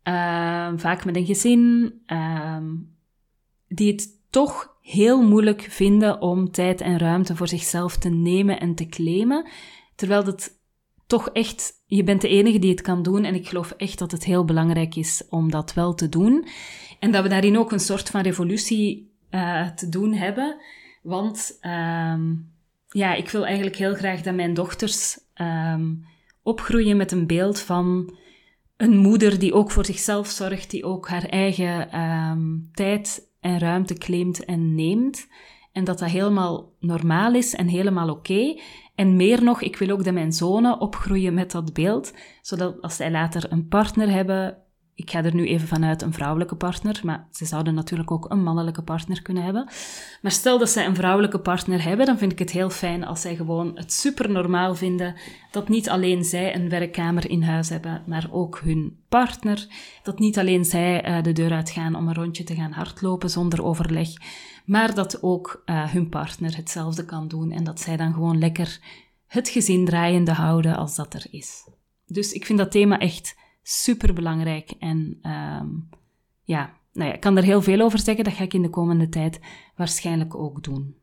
Uh, 0.04 0.72
vaak 0.76 1.06
met 1.06 1.16
een 1.16 1.26
gezin, 1.26 1.94
uh, 2.08 2.58
die 3.68 3.92
het 3.92 4.08
toch 4.30 4.75
heel 4.86 5.22
moeilijk 5.22 5.62
vinden 5.70 6.22
om 6.22 6.52
tijd 6.52 6.82
en 6.82 6.98
ruimte 6.98 7.36
voor 7.36 7.48
zichzelf 7.48 7.98
te 7.98 8.10
nemen 8.10 8.60
en 8.60 8.76
te 8.76 8.86
claimen. 8.86 9.48
Terwijl 9.96 10.26
het 10.26 10.60
toch 11.08 11.30
echt, 11.30 11.74
je 11.86 12.04
bent 12.04 12.22
de 12.22 12.28
enige 12.28 12.60
die 12.60 12.72
het 12.72 12.82
kan 12.82 13.04
doen 13.04 13.24
en 13.24 13.36
ik 13.36 13.48
geloof 13.48 13.72
echt 13.72 14.00
dat 14.00 14.12
het 14.12 14.24
heel 14.24 14.46
belangrijk 14.46 14.96
is 14.96 15.24
om 15.30 15.52
dat 15.52 15.74
wel 15.74 15.94
te 15.94 16.10
doen. 16.10 16.48
En 17.00 17.12
dat 17.12 17.24
we 17.24 17.30
daarin 17.30 17.58
ook 17.58 17.72
een 17.72 17.80
soort 17.80 18.10
van 18.10 18.22
revolutie 18.22 19.16
uh, 19.32 19.68
te 19.68 19.90
doen 19.90 20.14
hebben. 20.14 20.58
Want 21.04 21.58
um, 21.62 22.54
ja, 22.88 23.14
ik 23.14 23.30
wil 23.30 23.46
eigenlijk 23.46 23.76
heel 23.76 23.94
graag 23.94 24.22
dat 24.22 24.36
mijn 24.36 24.54
dochters 24.54 25.20
um, 25.42 26.06
opgroeien 26.44 26.98
met 26.98 27.12
een 27.12 27.28
beeld 27.28 27.60
van 27.60 28.18
een 28.78 28.98
moeder 28.98 29.40
die 29.40 29.54
ook 29.54 29.72
voor 29.72 29.86
zichzelf 29.86 30.28
zorgt, 30.28 30.70
die 30.72 30.84
ook 30.84 31.08
haar 31.08 31.26
eigen 31.26 32.00
um, 32.02 32.70
tijd 32.72 33.34
en 33.46 33.60
ruimte 33.60 33.94
claimt 33.94 34.46
en 34.46 34.76
neemt. 34.76 35.28
En 35.72 35.84
dat 35.84 36.00
dat 36.00 36.10
helemaal 36.10 36.74
normaal 36.80 37.34
is 37.34 37.56
en 37.56 37.68
helemaal 37.68 38.10
oké. 38.10 38.60
En 38.96 39.16
meer 39.16 39.44
nog, 39.44 39.62
ik 39.62 39.78
wil 39.78 39.90
ook 39.90 40.04
dat 40.04 40.14
mijn 40.14 40.32
zonen 40.32 40.80
opgroeien 40.80 41.34
met 41.34 41.52
dat 41.52 41.74
beeld, 41.74 42.14
zodat 42.42 42.82
als 42.82 42.96
zij 42.96 43.12
later 43.12 43.52
een 43.52 43.68
partner 43.68 44.10
hebben, 44.10 44.58
ik 44.96 45.10
ga 45.12 45.24
er 45.24 45.36
nu 45.36 45.48
even 45.48 45.68
vanuit 45.68 46.02
een 46.02 46.14
vrouwelijke 46.14 46.56
partner, 46.56 47.00
maar 47.04 47.28
ze 47.32 47.46
zouden 47.46 47.74
natuurlijk 47.74 48.12
ook 48.12 48.32
een 48.32 48.44
mannelijke 48.44 48.82
partner 48.82 49.22
kunnen 49.22 49.44
hebben. 49.44 49.70
Maar 50.22 50.32
stel 50.32 50.60
dat 50.60 50.70
zij 50.70 50.86
een 50.86 50.96
vrouwelijke 50.96 51.40
partner 51.40 51.84
hebben, 51.84 52.06
dan 52.06 52.18
vind 52.18 52.32
ik 52.32 52.40
het 52.40 52.52
heel 52.52 52.70
fijn 52.70 53.06
als 53.06 53.22
zij 53.22 53.36
gewoon 53.36 53.72
het 53.76 53.94
super 53.94 54.30
normaal 54.30 54.76
vinden 54.76 55.16
dat 55.52 55.70
niet 55.70 55.90
alleen 55.90 56.24
zij 56.24 56.56
een 56.56 56.70
werkkamer 56.70 57.30
in 57.30 57.44
huis 57.44 57.70
hebben, 57.70 58.04
maar 58.06 58.28
ook 58.32 58.60
hun 58.64 59.00
partner. 59.10 59.68
Dat 60.04 60.20
niet 60.20 60.40
alleen 60.40 60.66
zij 60.66 61.08
uh, 61.08 61.24
de 61.24 61.32
deur 61.32 61.52
uitgaan 61.52 61.96
om 61.96 62.08
een 62.08 62.14
rondje 62.14 62.44
te 62.44 62.56
gaan 62.56 62.72
hardlopen 62.72 63.30
zonder 63.30 63.64
overleg, 63.64 64.10
maar 64.66 64.94
dat 64.94 65.24
ook 65.24 65.64
uh, 65.66 65.90
hun 65.92 66.10
partner 66.10 66.56
hetzelfde 66.56 67.06
kan 67.06 67.28
doen 67.28 67.52
en 67.52 67.64
dat 67.64 67.80
zij 67.80 67.98
dan 67.98 68.14
gewoon 68.14 68.40
lekker 68.40 68.80
het 69.28 69.50
gezin 69.50 69.86
draaiende 69.86 70.32
houden 70.32 70.78
als 70.78 70.96
dat 70.96 71.14
er 71.14 71.26
is. 71.30 71.70
Dus 72.06 72.32
ik 72.32 72.46
vind 72.46 72.60
dat 72.60 72.72
thema 72.72 73.00
echt 73.00 73.36
super 73.68 74.14
belangrijk. 74.14 74.72
En 74.80 75.20
um, 75.24 75.90
ja, 76.44 76.74
nou 76.94 77.10
ja, 77.10 77.16
ik 77.16 77.22
kan 77.22 77.38
er 77.38 77.44
heel 77.44 77.62
veel 77.62 77.82
over 77.82 78.00
zeggen. 78.00 78.24
Dat 78.24 78.34
ga 78.34 78.44
ik 78.44 78.54
in 78.54 78.62
de 78.62 78.70
komende 78.70 79.10
tijd 79.10 79.40
waarschijnlijk 79.76 80.36
ook 80.36 80.64
doen. 80.64 80.96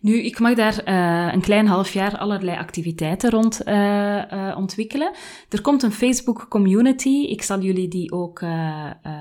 Nu, 0.00 0.22
ik 0.22 0.38
mag 0.38 0.54
daar 0.54 0.88
uh, 0.88 1.32
een 1.32 1.40
klein 1.40 1.66
half 1.66 1.92
jaar 1.92 2.18
allerlei 2.18 2.58
activiteiten 2.58 3.30
rond 3.30 3.62
uh, 3.66 4.32
uh, 4.32 4.56
ontwikkelen. 4.56 5.12
Er 5.48 5.60
komt 5.60 5.82
een 5.82 5.92
Facebook 5.92 6.46
community. 6.48 7.08
Ik 7.08 7.42
zal 7.42 7.60
jullie 7.60 7.88
die 7.88 8.12
ook, 8.12 8.42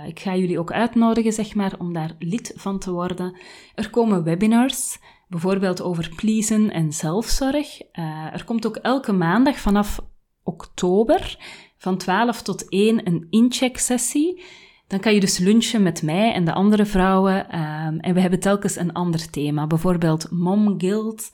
ik 0.07 0.19
ga 0.19 0.35
jullie 0.35 0.59
ook 0.59 0.71
uitnodigen, 0.71 1.33
zeg 1.33 1.55
maar, 1.55 1.73
om 1.77 1.93
daar 1.93 2.15
lid 2.19 2.53
van 2.55 2.79
te 2.79 2.91
worden. 2.91 3.37
Er 3.75 3.89
komen 3.89 4.23
webinars, 4.23 4.97
bijvoorbeeld 5.27 5.81
over 5.81 6.11
pleasen 6.15 6.71
en 6.71 6.91
zelfzorg. 6.91 7.81
er 8.33 8.43
komt 8.45 8.67
ook 8.67 8.75
elke 8.75 9.11
maandag 9.11 9.59
vanaf 9.59 9.99
oktober 10.43 11.37
van 11.79 11.98
12 11.98 12.41
tot 12.41 12.69
1 12.69 13.07
een 13.07 13.27
incheck-sessie. 13.29 14.43
Dan 14.88 15.00
kan 15.00 15.13
je 15.13 15.19
dus 15.19 15.38
lunchen 15.38 15.83
met 15.83 16.01
mij 16.01 16.33
en 16.33 16.45
de 16.45 16.53
andere 16.53 16.86
vrouwen. 16.86 17.59
Um, 17.59 18.00
en 18.00 18.13
we 18.13 18.19
hebben 18.21 18.39
telkens 18.39 18.75
een 18.75 18.93
ander 18.93 19.29
thema. 19.29 19.67
Bijvoorbeeld 19.67 20.31
mom 20.31 20.79
guilt, 20.79 21.31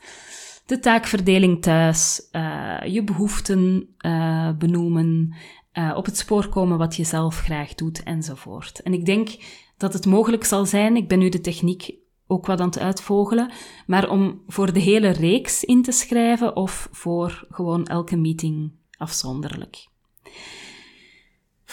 de 0.65 0.79
taakverdeling 0.79 1.61
thuis, 1.61 2.29
uh, 2.31 2.77
je 2.85 3.03
behoeften 3.03 3.87
uh, 4.05 4.51
benoemen, 4.57 5.35
uh, 5.73 5.93
op 5.95 6.05
het 6.05 6.17
spoor 6.17 6.49
komen 6.49 6.77
wat 6.77 6.95
je 6.95 7.03
zelf 7.03 7.39
graag 7.39 7.73
doet 7.73 8.03
enzovoort. 8.03 8.81
En 8.81 8.93
ik 8.93 9.05
denk 9.05 9.29
dat 9.77 9.93
het 9.93 10.05
mogelijk 10.05 10.43
zal 10.43 10.65
zijn, 10.65 10.95
ik 10.95 11.07
ben 11.07 11.19
nu 11.19 11.29
de 11.29 11.41
techniek 11.41 11.93
ook 12.27 12.45
wat 12.45 12.59
aan 12.59 12.67
het 12.67 12.79
uitvogelen, 12.79 13.51
maar 13.85 14.09
om 14.09 14.41
voor 14.47 14.73
de 14.73 14.79
hele 14.79 15.09
reeks 15.09 15.63
in 15.63 15.81
te 15.81 15.91
schrijven 15.91 16.55
of 16.55 16.87
voor 16.91 17.47
gewoon 17.49 17.85
elke 17.85 18.15
meeting 18.15 18.71
afzonderlijk. 18.97 19.87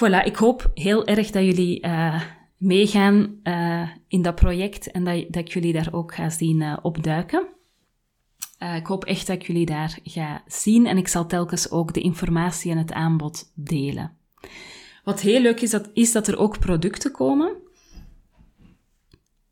Voilà, 0.03 0.25
ik 0.25 0.37
hoop 0.37 0.71
heel 0.75 1.07
erg 1.07 1.31
dat 1.31 1.45
jullie 1.45 1.87
uh, 1.87 2.23
meegaan 2.57 3.41
uh, 3.43 3.89
in 4.09 4.23
dat 4.23 4.35
project 4.35 4.91
en 4.91 5.05
dat, 5.05 5.25
dat 5.29 5.37
ik 5.37 5.49
jullie 5.49 5.73
daar 5.73 5.89
ook 5.93 6.15
ga 6.15 6.31
zien 6.31 6.61
uh, 6.61 6.77
opduiken. 6.83 7.47
ik 8.77 8.87
hoop 8.87 9.05
echt 9.05 9.27
dat 9.27 9.37
ik 9.37 9.47
jullie 9.47 9.67
daar 9.67 9.99
ga 10.05 10.43
zien 10.47 10.87
en 10.87 10.97
ik 10.97 11.09
zal 11.09 11.27
telkens 11.27 11.71
ook 11.71 11.95
de 11.95 12.01
informatie 12.01 12.71
en 12.71 12.79
het 12.79 12.93
aanbod 12.93 13.53
delen. 13.55 14.17
Wat 15.05 15.21
heel 15.21 15.41
leuk 15.41 15.61
is, 15.61 15.71
dat, 15.71 15.91
is 15.93 16.13
dat 16.13 16.29
er 16.29 16.39
ook 16.39 16.59
producten 16.59 17.13
komen. 17.13 17.57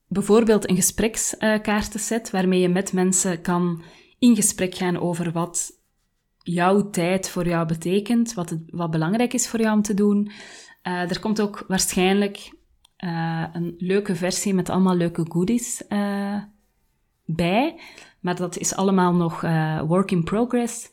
Bijvoorbeeld 0.09 0.69
een 0.69 0.77
gesprekskaartenset 0.77 2.31
waarmee 2.31 2.61
je 2.61 2.69
met 2.69 2.93
mensen 2.93 3.41
kan 3.41 3.83
in 4.19 4.35
gesprek 4.35 4.75
gaan 4.75 5.01
over 5.01 5.33
wat 5.33 5.80
jouw 6.43 6.91
tijd 6.91 7.29
voor 7.29 7.47
jou 7.47 7.67
betekent, 7.67 8.35
wat, 8.35 8.51
het, 8.51 8.61
wat 8.67 8.91
belangrijk 8.91 9.33
is 9.33 9.49
voor 9.49 9.61
jou 9.61 9.77
om 9.77 9.83
te 9.83 9.95
doen. 9.95 10.31
Uh, 10.83 11.11
er 11.11 11.21
komt 11.21 11.41
ook 11.41 11.65
waarschijnlijk 11.69 12.53
uh, 13.05 13.45
een 13.53 13.75
leuke 13.79 14.17
versie 14.17 14.55
met 14.55 14.69
allemaal 14.69 14.97
leuke 14.97 15.27
goodies 15.29 15.83
uh, 15.89 16.43
bij. 17.25 17.81
Maar 18.21 18.37
dat 18.37 18.57
is 18.59 18.75
allemaal 18.75 19.15
nog 19.15 19.41
work 19.87 20.11
in 20.11 20.25
progress. 20.25 20.89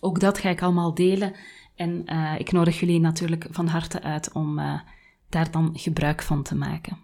Ook 0.00 0.20
dat 0.20 0.38
ga 0.38 0.48
ik 0.48 0.62
allemaal 0.62 0.94
delen. 0.94 1.34
En 1.74 2.04
ik 2.38 2.52
nodig 2.52 2.80
jullie 2.80 3.00
natuurlijk 3.00 3.46
van 3.50 3.66
harte 3.66 4.02
uit 4.02 4.32
om 4.32 4.60
daar 5.28 5.50
dan 5.50 5.70
gebruik 5.72 6.22
van 6.22 6.42
te 6.42 6.54
maken. 6.54 6.98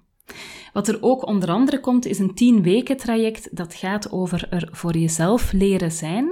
Wat 0.73 0.88
er 0.88 0.99
ook 1.00 1.26
onder 1.26 1.50
andere 1.50 1.80
komt, 1.80 2.06
is 2.06 2.18
een 2.18 2.35
10 2.35 2.62
weken 2.62 2.96
traject 2.96 3.56
dat 3.56 3.75
gaat 3.75 4.11
over 4.11 4.49
er 4.50 4.68
voor 4.73 4.96
jezelf 4.96 5.52
leren 5.52 5.92
zijn 5.92 6.28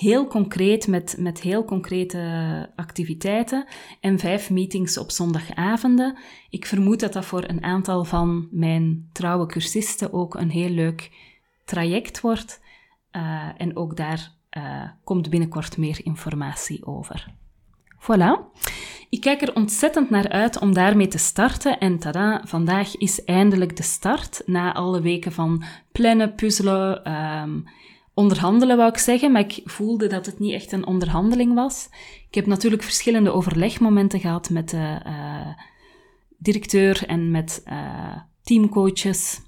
heel 0.00 0.26
concreet 0.26 0.86
met, 0.86 1.14
met 1.18 1.40
heel 1.40 1.64
concrete 1.64 2.72
activiteiten 2.76 3.66
en 4.00 4.18
vijf 4.18 4.50
meetings 4.50 4.98
op 4.98 5.10
zondagavonden. 5.10 6.16
Ik 6.50 6.66
vermoed 6.66 7.00
dat 7.00 7.12
dat 7.12 7.24
voor 7.24 7.44
een 7.46 7.62
aantal 7.62 8.04
van 8.04 8.48
mijn 8.50 9.08
trouwe 9.12 9.46
cursisten 9.46 10.12
ook 10.12 10.34
een 10.34 10.50
heel 10.50 10.68
leuk 10.68 11.10
traject 11.64 12.20
wordt. 12.20 12.60
Uh, 13.12 13.48
en 13.56 13.76
ook 13.76 13.96
daar 13.96 14.32
uh, 14.56 14.82
komt 15.04 15.30
binnenkort 15.30 15.76
meer 15.76 16.00
informatie 16.04 16.86
over. 16.86 17.26
Voilà. 17.98 18.60
Ik 19.08 19.20
kijk 19.20 19.42
er 19.42 19.54
ontzettend 19.54 20.10
naar 20.10 20.28
uit 20.28 20.58
om 20.58 20.74
daarmee 20.74 21.08
te 21.08 21.18
starten. 21.18 21.78
En 21.78 21.98
tada, 21.98 22.42
vandaag 22.44 22.96
is 22.96 23.24
eindelijk 23.24 23.76
de 23.76 23.82
start. 23.82 24.42
Na 24.46 24.74
alle 24.74 25.00
weken 25.00 25.32
van 25.32 25.62
plannen, 25.92 26.34
puzzelen, 26.34 27.12
um, 27.12 27.64
onderhandelen, 28.14 28.76
wou 28.76 28.88
ik 28.88 28.98
zeggen, 28.98 29.32
maar 29.32 29.40
ik 29.40 29.60
voelde 29.64 30.06
dat 30.06 30.26
het 30.26 30.38
niet 30.38 30.52
echt 30.52 30.72
een 30.72 30.86
onderhandeling 30.86 31.54
was. 31.54 31.88
Ik 32.28 32.34
heb 32.34 32.46
natuurlijk 32.46 32.82
verschillende 32.82 33.32
overlegmomenten 33.32 34.20
gehad 34.20 34.50
met 34.50 34.68
de 34.68 35.00
uh, 35.06 35.46
directeur 36.38 37.06
en 37.06 37.30
met 37.30 37.62
uh, 37.68 38.16
teamcoaches. 38.42 39.40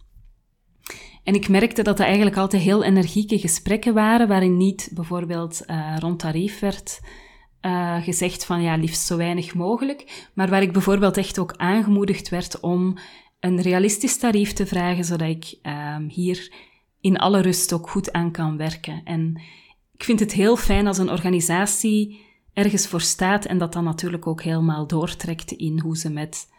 En 1.24 1.34
ik 1.34 1.48
merkte 1.48 1.82
dat 1.82 1.96
dat 1.96 2.06
eigenlijk 2.06 2.36
altijd 2.36 2.62
heel 2.62 2.84
energieke 2.84 3.38
gesprekken 3.38 3.94
waren, 3.94 4.28
waarin 4.28 4.56
niet 4.56 4.90
bijvoorbeeld 4.94 5.64
rond 5.98 6.18
tarief 6.18 6.60
werd 6.60 7.00
gezegd 8.00 8.44
van 8.44 8.62
ja, 8.62 8.76
liefst 8.76 9.06
zo 9.06 9.16
weinig 9.16 9.54
mogelijk, 9.54 10.28
maar 10.34 10.48
waar 10.48 10.62
ik 10.62 10.72
bijvoorbeeld 10.72 11.16
echt 11.16 11.38
ook 11.38 11.54
aangemoedigd 11.56 12.28
werd 12.28 12.60
om 12.60 12.96
een 13.40 13.60
realistisch 13.60 14.18
tarief 14.18 14.52
te 14.52 14.66
vragen, 14.66 15.04
zodat 15.04 15.28
ik 15.28 15.58
ehm, 15.62 16.08
hier 16.08 16.52
in 17.02 17.18
alle 17.18 17.40
rust 17.40 17.72
ook 17.72 17.90
goed 17.90 18.12
aan 18.12 18.30
kan 18.30 18.56
werken. 18.56 19.00
En 19.04 19.40
ik 19.92 20.04
vind 20.04 20.20
het 20.20 20.32
heel 20.32 20.56
fijn 20.56 20.86
als 20.86 20.98
een 20.98 21.10
organisatie 21.10 22.20
ergens 22.52 22.86
voor 22.86 23.00
staat 23.00 23.44
en 23.44 23.58
dat 23.58 23.72
dan 23.72 23.84
natuurlijk 23.84 24.26
ook 24.26 24.42
helemaal 24.42 24.86
doortrekt 24.86 25.50
in 25.52 25.80
hoe 25.80 25.96
ze 25.96 26.10
met 26.10 26.50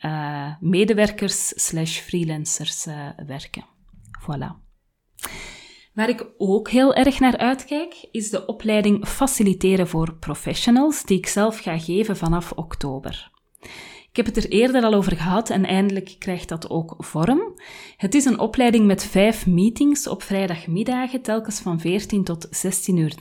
uh, 0.00 0.52
medewerkers 0.60 1.66
slash 1.66 1.98
freelancers 1.98 2.86
uh, 2.86 3.08
werken. 3.26 3.64
Voilà. 4.22 4.66
Waar 5.94 6.08
ik 6.08 6.26
ook 6.36 6.70
heel 6.70 6.94
erg 6.94 7.20
naar 7.20 7.36
uitkijk, 7.36 8.08
is 8.10 8.30
de 8.30 8.46
opleiding 8.46 9.06
Faciliteren 9.06 9.88
voor 9.88 10.14
Professionals, 10.14 11.02
die 11.02 11.18
ik 11.18 11.26
zelf 11.26 11.58
ga 11.58 11.78
geven 11.78 12.16
vanaf 12.16 12.52
oktober. 12.52 13.30
Ik 14.18 14.26
heb 14.26 14.34
het 14.34 14.44
er 14.44 14.50
eerder 14.50 14.82
al 14.82 14.94
over 14.94 15.16
gehad 15.16 15.50
en 15.50 15.64
eindelijk 15.64 16.16
krijgt 16.18 16.48
dat 16.48 16.70
ook 16.70 16.94
vorm. 16.98 17.40
Het 17.96 18.14
is 18.14 18.24
een 18.24 18.38
opleiding 18.38 18.86
met 18.86 19.04
vijf 19.04 19.46
meetings 19.46 20.08
op 20.08 20.22
vrijdagmiddagen, 20.22 21.22
telkens 21.22 21.60
van 21.60 21.80
14 21.80 22.24
tot 22.24 22.46
16.30 22.46 22.94
uur. 22.94 23.14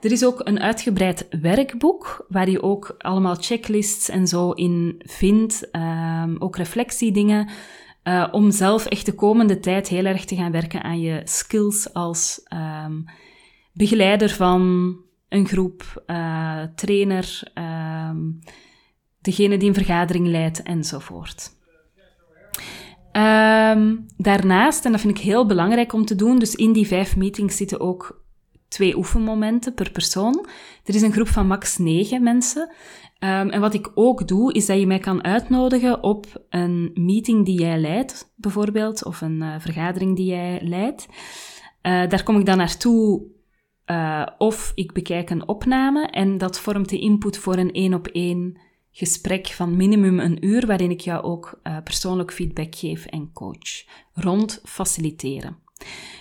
Er 0.00 0.12
is 0.12 0.24
ook 0.24 0.40
een 0.44 0.60
uitgebreid 0.60 1.26
werkboek 1.40 2.26
waar 2.28 2.50
je 2.50 2.62
ook 2.62 2.94
allemaal 2.98 3.34
checklists 3.34 4.08
en 4.08 4.26
zo 4.26 4.50
in 4.50 4.94
vindt, 4.98 5.68
um, 5.72 6.36
ook 6.38 6.56
reflectiedingen, 6.56 7.48
uh, 8.04 8.28
om 8.30 8.50
zelf 8.50 8.86
echt 8.86 9.06
de 9.06 9.14
komende 9.14 9.60
tijd 9.60 9.88
heel 9.88 10.04
erg 10.04 10.24
te 10.24 10.36
gaan 10.36 10.52
werken 10.52 10.82
aan 10.82 11.00
je 11.00 11.20
skills 11.24 11.92
als 11.92 12.40
um, 12.84 13.04
begeleider 13.72 14.30
van 14.30 14.96
een 15.28 15.46
groep, 15.46 16.02
uh, 16.06 16.62
trainer, 16.74 17.52
um, 17.54 18.40
degene 19.28 19.56
die 19.56 19.68
een 19.68 19.74
vergadering 19.74 20.26
leidt 20.26 20.62
enzovoort. 20.62 21.56
Um, 23.12 24.06
daarnaast, 24.16 24.84
en 24.84 24.92
dat 24.92 25.00
vind 25.00 25.18
ik 25.18 25.24
heel 25.24 25.46
belangrijk 25.46 25.92
om 25.92 26.04
te 26.04 26.14
doen, 26.14 26.38
dus 26.38 26.54
in 26.54 26.72
die 26.72 26.86
vijf 26.86 27.16
meetings 27.16 27.56
zitten 27.56 27.80
ook 27.80 28.24
twee 28.68 28.96
oefenmomenten 28.96 29.74
per 29.74 29.90
persoon. 29.90 30.46
Er 30.84 30.94
is 30.94 31.02
een 31.02 31.12
groep 31.12 31.28
van 31.28 31.46
max 31.46 31.78
negen 31.78 32.22
mensen. 32.22 32.62
Um, 33.18 33.50
en 33.50 33.60
wat 33.60 33.74
ik 33.74 33.90
ook 33.94 34.28
doe, 34.28 34.52
is 34.52 34.66
dat 34.66 34.78
je 34.78 34.86
mij 34.86 34.98
kan 34.98 35.24
uitnodigen 35.24 36.02
op 36.02 36.26
een 36.48 36.90
meeting 36.94 37.44
die 37.44 37.60
jij 37.60 37.78
leidt, 37.78 38.32
bijvoorbeeld, 38.36 39.04
of 39.04 39.20
een 39.20 39.42
uh, 39.42 39.54
vergadering 39.58 40.16
die 40.16 40.26
jij 40.26 40.60
leidt. 40.62 41.06
Uh, 41.08 42.08
daar 42.08 42.22
kom 42.22 42.38
ik 42.38 42.46
dan 42.46 42.56
naartoe 42.56 43.22
uh, 43.86 44.26
of 44.38 44.72
ik 44.74 44.92
bekijk 44.92 45.30
een 45.30 45.48
opname 45.48 46.06
en 46.06 46.38
dat 46.38 46.60
vormt 46.60 46.88
de 46.88 46.98
input 46.98 47.38
voor 47.38 47.56
een 47.56 47.72
één 47.72 47.94
op 47.94 48.06
één 48.06 48.58
gesprek 48.98 49.46
van 49.46 49.76
minimum 49.76 50.18
een 50.18 50.46
uur, 50.46 50.66
waarin 50.66 50.90
ik 50.90 51.00
jou 51.00 51.22
ook 51.22 51.60
uh, 51.62 51.76
persoonlijk 51.84 52.32
feedback 52.32 52.74
geef 52.74 53.04
en 53.04 53.32
coach 53.32 53.84
rond 54.12 54.60
faciliteren. 54.64 55.56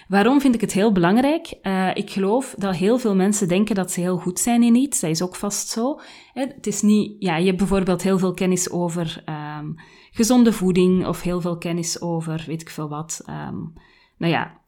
Waarom 0.08 0.42
vind 0.42 0.56
ik 0.56 0.62
het 0.62 0.74
heel 0.74 0.92
belangrijk? 0.92 1.54
Uh, 1.62 1.90
ik 1.94 2.10
geloof 2.10 2.56
dat 2.58 2.76
heel 2.76 3.00
veel 3.00 3.16
mensen 3.16 3.48
denken 3.48 3.76
dat 3.76 3.92
ze 3.92 4.00
heel 4.00 4.18
goed 4.18 4.40
zijn 4.40 4.64
in 4.64 4.76
iets. 4.76 5.00
Dat 5.00 5.10
is 5.10 5.22
ook 5.22 5.36
vast 5.36 5.70
zo. 5.70 6.00
Het 6.34 6.68
is 6.68 6.82
niet, 6.82 7.16
ja, 7.20 7.38
je 7.38 7.46
hebt 7.46 7.58
bijvoorbeeld 7.58 8.02
heel 8.02 8.20
veel 8.20 8.34
kennis 8.34 8.72
over 8.72 9.24
um, 9.60 9.76
gezonde 10.12 10.54
voeding 10.54 11.06
of 11.06 11.22
heel 11.22 11.42
veel 11.42 11.58
kennis 11.58 12.02
over 12.02 12.44
weet 12.48 12.62
ik 12.62 12.70
veel 12.70 12.90
wat. 12.90 13.24
Um, 13.30 13.74
nou 14.18 14.32
ja, 14.34 14.62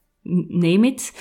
neem 0.47 0.83
it. 0.83 1.13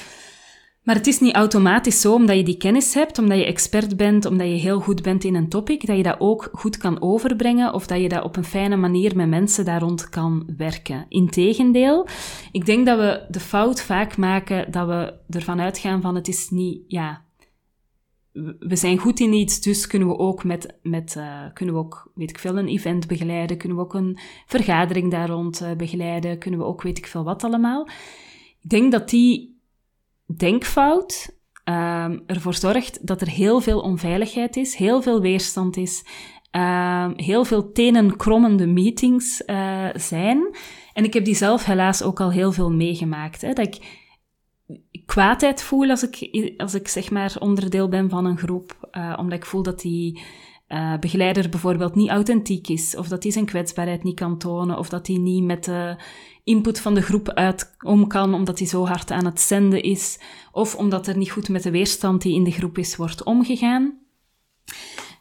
Maar 0.88 0.96
het 0.96 1.06
is 1.06 1.20
niet 1.20 1.34
automatisch 1.34 2.00
zo, 2.00 2.14
omdat 2.14 2.36
je 2.36 2.42
die 2.42 2.56
kennis 2.56 2.94
hebt, 2.94 3.18
omdat 3.18 3.38
je 3.38 3.44
expert 3.44 3.96
bent, 3.96 4.24
omdat 4.24 4.46
je 4.46 4.52
heel 4.52 4.80
goed 4.80 5.02
bent 5.02 5.24
in 5.24 5.34
een 5.34 5.48
topic, 5.48 5.86
dat 5.86 5.96
je 5.96 6.02
dat 6.02 6.16
ook 6.18 6.48
goed 6.52 6.76
kan 6.76 7.02
overbrengen 7.02 7.74
of 7.74 7.86
dat 7.86 8.00
je 8.00 8.08
dat 8.08 8.24
op 8.24 8.36
een 8.36 8.44
fijne 8.44 8.76
manier 8.76 9.16
met 9.16 9.28
mensen 9.28 9.64
daar 9.64 9.80
rond 9.80 10.08
kan 10.08 10.48
werken. 10.56 11.06
Integendeel, 11.08 12.06
ik 12.52 12.66
denk 12.66 12.86
dat 12.86 12.98
we 12.98 13.26
de 13.28 13.40
fout 13.40 13.82
vaak 13.82 14.16
maken 14.16 14.72
dat 14.72 14.86
we 14.86 15.14
ervan 15.30 15.60
uitgaan 15.60 16.00
van 16.00 16.14
het 16.14 16.28
is 16.28 16.50
niet, 16.50 16.82
ja, 16.86 17.22
we 18.58 18.76
zijn 18.76 18.98
goed 18.98 19.20
in 19.20 19.32
iets, 19.32 19.60
dus 19.60 19.86
kunnen 19.86 20.08
we 20.08 20.18
ook 20.18 20.44
met, 20.44 20.78
met 20.82 21.14
uh, 21.18 21.44
kunnen 21.54 21.74
we 21.74 21.80
ook, 21.80 22.10
weet 22.14 22.30
ik 22.30 22.38
veel, 22.38 22.58
een 22.58 22.68
event 22.68 23.06
begeleiden, 23.06 23.58
kunnen 23.58 23.76
we 23.76 23.84
ook 23.84 23.94
een 23.94 24.18
vergadering 24.46 25.10
daar 25.10 25.28
rond 25.28 25.62
uh, 25.62 25.72
begeleiden, 25.76 26.38
kunnen 26.38 26.60
we 26.60 26.66
ook 26.66 26.82
weet 26.82 26.98
ik 26.98 27.06
veel 27.06 27.24
wat 27.24 27.44
allemaal. 27.44 27.88
Ik 28.60 28.70
denk 28.70 28.92
dat 28.92 29.08
die 29.08 29.57
denkfout 30.36 31.36
um, 31.64 32.22
ervoor 32.26 32.54
zorgt 32.54 33.06
dat 33.06 33.20
er 33.20 33.28
heel 33.28 33.60
veel 33.60 33.80
onveiligheid 33.80 34.56
is, 34.56 34.74
heel 34.74 35.02
veel 35.02 35.20
weerstand 35.20 35.76
is, 35.76 36.04
um, 36.50 37.12
heel 37.16 37.44
veel 37.44 37.72
tenenkrommende 37.72 38.66
meetings 38.66 39.42
uh, 39.46 39.88
zijn. 39.94 40.56
En 40.92 41.04
ik 41.04 41.14
heb 41.14 41.24
die 41.24 41.34
zelf 41.34 41.64
helaas 41.64 42.02
ook 42.02 42.20
al 42.20 42.30
heel 42.30 42.52
veel 42.52 42.70
meegemaakt. 42.70 43.40
Hè, 43.40 43.52
dat 43.52 43.66
ik 43.66 44.06
kwaadheid 45.06 45.62
voel 45.62 45.90
als 45.90 46.08
ik, 46.08 46.54
als 46.56 46.74
ik 46.74 46.88
zeg 46.88 47.10
maar 47.10 47.36
onderdeel 47.38 47.88
ben 47.88 48.10
van 48.10 48.24
een 48.24 48.38
groep, 48.38 48.88
uh, 48.92 49.16
omdat 49.18 49.38
ik 49.38 49.46
voel 49.46 49.62
dat 49.62 49.80
die 49.80 50.20
uh, 50.68 50.98
begeleider 50.98 51.48
bijvoorbeeld 51.48 51.94
niet 51.94 52.08
authentiek 52.08 52.68
is, 52.68 52.96
of 52.96 53.08
dat 53.08 53.22
hij 53.22 53.32
zijn 53.32 53.44
kwetsbaarheid 53.44 54.02
niet 54.02 54.16
kan 54.16 54.38
tonen, 54.38 54.78
of 54.78 54.88
dat 54.88 55.06
hij 55.06 55.16
niet 55.16 55.44
met 55.44 55.64
de 55.64 55.96
input 56.44 56.80
van 56.80 56.94
de 56.94 57.02
groep 57.02 57.28
uit 57.28 57.76
om 57.78 58.06
kan, 58.06 58.34
omdat 58.34 58.58
hij 58.58 58.68
zo 58.68 58.86
hard 58.86 59.10
aan 59.10 59.24
het 59.24 59.40
zenden 59.40 59.82
is, 59.82 60.18
of 60.52 60.74
omdat 60.74 61.06
er 61.06 61.16
niet 61.16 61.30
goed 61.30 61.48
met 61.48 61.62
de 61.62 61.70
weerstand 61.70 62.22
die 62.22 62.34
in 62.34 62.44
de 62.44 62.50
groep 62.50 62.78
is 62.78 62.96
wordt 62.96 63.22
omgegaan. 63.22 63.98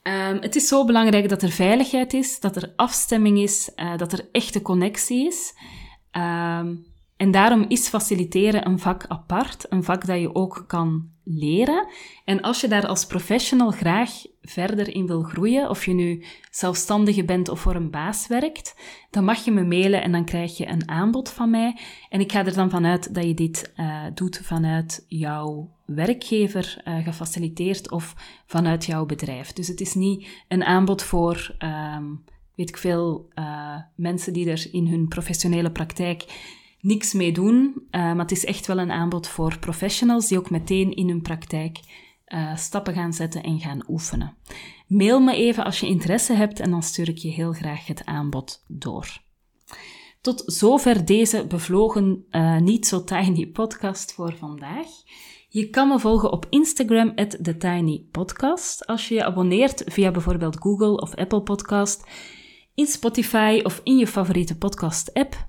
Um, 0.03 0.37
het 0.41 0.55
is 0.55 0.67
zo 0.67 0.85
belangrijk 0.85 1.29
dat 1.29 1.41
er 1.41 1.51
veiligheid 1.51 2.13
is, 2.13 2.39
dat 2.39 2.55
er 2.55 2.73
afstemming 2.75 3.37
is, 3.37 3.71
uh, 3.75 3.97
dat 3.97 4.13
er 4.13 4.29
echte 4.31 4.61
connectie 4.61 5.27
is. 5.27 5.53
Um, 6.11 6.85
en 7.17 7.31
daarom 7.31 7.65
is 7.67 7.87
faciliteren 7.87 8.65
een 8.65 8.79
vak 8.79 9.05
apart, 9.07 9.65
een 9.69 9.83
vak 9.83 10.05
dat 10.05 10.19
je 10.19 10.35
ook 10.35 10.63
kan 10.67 11.09
leren. 11.23 11.87
En 12.25 12.41
als 12.41 12.61
je 12.61 12.67
daar 12.67 12.87
als 12.87 13.05
professional 13.05 13.71
graag 13.71 14.11
verder 14.49 14.95
in 14.95 15.07
wil 15.07 15.21
groeien, 15.21 15.69
of 15.69 15.85
je 15.85 15.93
nu 15.93 16.23
zelfstandige 16.51 17.23
bent 17.23 17.49
of 17.49 17.59
voor 17.59 17.75
een 17.75 17.91
baas 17.91 18.27
werkt, 18.27 18.75
dan 19.09 19.23
mag 19.23 19.45
je 19.45 19.51
me 19.51 19.63
mailen 19.63 20.03
en 20.03 20.11
dan 20.11 20.25
krijg 20.25 20.57
je 20.57 20.67
een 20.67 20.89
aanbod 20.89 21.29
van 21.29 21.49
mij. 21.49 21.77
En 22.09 22.19
ik 22.19 22.31
ga 22.31 22.45
er 22.45 22.53
dan 22.53 22.69
vanuit 22.69 23.13
dat 23.13 23.23
je 23.23 23.33
dit 23.33 23.73
uh, 23.77 24.03
doet 24.13 24.41
vanuit 24.43 25.05
jouw 25.07 25.69
werkgever 25.85 26.81
uh, 26.87 27.03
gefaciliteerd 27.03 27.91
of 27.91 28.15
vanuit 28.45 28.85
jouw 28.85 29.05
bedrijf. 29.05 29.53
Dus 29.53 29.67
het 29.67 29.81
is 29.81 29.93
niet 29.93 30.27
een 30.47 30.63
aanbod 30.63 31.03
voor, 31.03 31.55
um, 31.59 32.23
weet 32.55 32.69
ik 32.69 32.77
veel, 32.77 33.29
uh, 33.35 33.75
mensen 33.95 34.33
die 34.33 34.49
er 34.49 34.67
in 34.71 34.87
hun 34.87 35.07
professionele 35.07 35.71
praktijk 35.71 36.25
niks 36.81 37.13
mee 37.13 37.31
doen. 37.31 37.87
Maar 37.91 38.17
het 38.17 38.31
is 38.31 38.45
echt 38.45 38.67
wel 38.67 38.79
een 38.79 38.91
aanbod 38.91 39.27
voor 39.27 39.59
professionals 39.59 40.27
die 40.27 40.37
ook 40.37 40.49
meteen 40.49 40.95
in 40.95 41.07
hun 41.07 41.21
praktijk 41.21 41.79
uh, 42.33 42.55
stappen 42.55 42.93
gaan 42.93 43.13
zetten 43.13 43.43
en 43.43 43.59
gaan 43.59 43.83
oefenen. 43.87 44.37
Mail 44.87 45.19
me 45.19 45.35
even 45.35 45.63
als 45.63 45.79
je 45.79 45.87
interesse 45.87 46.33
hebt 46.33 46.59
en 46.59 46.71
dan 46.71 46.83
stuur 46.83 47.09
ik 47.09 47.17
je 47.17 47.29
heel 47.29 47.51
graag 47.51 47.85
het 47.85 48.05
aanbod 48.05 48.63
door. 48.67 49.25
Tot 50.21 50.43
zover 50.45 51.05
deze 51.05 51.45
bevlogen, 51.47 52.25
uh, 52.31 52.57
niet 52.57 52.87
zo 52.87 53.03
tiny 53.03 53.47
podcast 53.47 54.13
voor 54.13 54.35
vandaag. 54.35 54.87
Je 55.49 55.69
kan 55.69 55.87
me 55.87 55.99
volgen 55.99 56.31
op 56.31 56.45
Instagram, 56.49 57.15
TheTinyPodcast. 57.15 58.85
Als 58.85 59.07
je 59.07 59.15
je 59.15 59.25
abonneert 59.25 59.83
via 59.85 60.11
bijvoorbeeld 60.11 60.57
Google 60.59 61.01
of 61.01 61.15
Apple 61.15 61.41
Podcast, 61.41 62.07
in 62.75 62.85
Spotify 62.85 63.59
of 63.63 63.81
in 63.83 63.97
je 63.97 64.07
favoriete 64.07 64.57
podcast-app, 64.57 65.46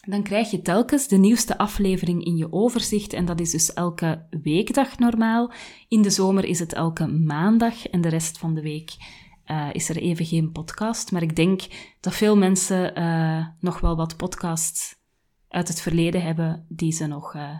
dan 0.00 0.22
krijg 0.22 0.50
je 0.50 0.62
telkens 0.62 1.08
de 1.08 1.16
nieuwste 1.16 1.58
aflevering 1.58 2.24
in 2.24 2.36
je 2.36 2.52
overzicht 2.52 3.12
en 3.12 3.24
dat 3.24 3.40
is 3.40 3.50
dus 3.50 3.72
elke 3.72 4.26
weekdag 4.42 4.98
normaal. 4.98 5.52
In 5.88 6.02
de 6.02 6.10
zomer 6.10 6.44
is 6.44 6.58
het 6.58 6.72
elke 6.72 7.06
maandag 7.06 7.86
en 7.86 8.00
de 8.00 8.08
rest 8.08 8.38
van 8.38 8.54
de 8.54 8.62
week 8.62 8.96
uh, 9.46 9.68
is 9.72 9.88
er 9.88 9.96
even 9.96 10.26
geen 10.26 10.52
podcast. 10.52 11.12
Maar 11.12 11.22
ik 11.22 11.36
denk 11.36 11.60
dat 12.00 12.14
veel 12.14 12.36
mensen 12.36 12.98
uh, 12.98 13.46
nog 13.60 13.80
wel 13.80 13.96
wat 13.96 14.16
podcasts 14.16 14.96
uit 15.48 15.68
het 15.68 15.80
verleden 15.80 16.22
hebben 16.22 16.66
die 16.68 16.92
ze 16.92 17.06
nog 17.06 17.34
uh, 17.34 17.50